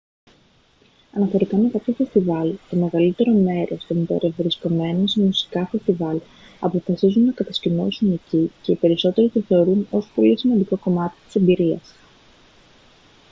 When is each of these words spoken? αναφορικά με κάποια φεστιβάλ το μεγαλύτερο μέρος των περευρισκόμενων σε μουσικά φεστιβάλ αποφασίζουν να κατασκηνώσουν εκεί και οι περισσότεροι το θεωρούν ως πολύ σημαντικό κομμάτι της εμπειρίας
αναφορικά 1.15 1.57
με 1.57 1.69
κάποια 1.69 1.93
φεστιβάλ 1.93 2.55
το 2.69 2.75
μεγαλύτερο 2.75 3.31
μέρος 3.33 3.85
των 3.87 4.05
περευρισκόμενων 4.05 5.07
σε 5.07 5.21
μουσικά 5.21 5.65
φεστιβάλ 5.65 6.19
αποφασίζουν 6.59 7.25
να 7.25 7.31
κατασκηνώσουν 7.31 8.11
εκεί 8.11 8.51
και 8.61 8.71
οι 8.71 8.75
περισσότεροι 8.75 9.29
το 9.29 9.41
θεωρούν 9.47 9.87
ως 9.91 10.11
πολύ 10.15 10.37
σημαντικό 10.39 10.77
κομμάτι 10.77 11.15
της 11.25 11.35
εμπειρίας 11.35 11.95